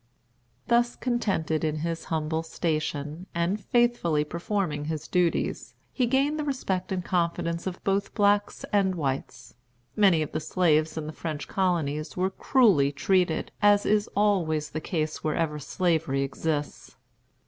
Thus 0.67 0.95
contented 0.95 1.63
in 1.63 1.75
his 1.85 2.05
humble 2.05 2.41
station, 2.41 3.27
and 3.35 3.61
faithfully 3.63 4.23
performing 4.23 4.87
its 4.91 5.07
duties, 5.07 5.75
he 5.93 6.07
gained 6.07 6.39
the 6.39 6.43
respect 6.43 6.91
and 6.91 7.05
confidence 7.05 7.67
of 7.67 7.83
both 7.83 8.15
blacks 8.15 8.65
and 8.73 8.95
whites. 8.95 9.53
Many 9.95 10.23
of 10.23 10.31
the 10.31 10.39
slaves 10.39 10.97
in 10.97 11.05
the 11.05 11.13
French 11.13 11.47
colonies 11.47 12.17
were 12.17 12.31
cruelly 12.31 12.91
treated, 12.91 13.51
as 13.61 13.85
is 13.85 14.07
always 14.15 14.71
the 14.71 14.81
case 14.81 15.23
wherever 15.23 15.59
Slavery 15.59 16.23
exists. 16.23 16.97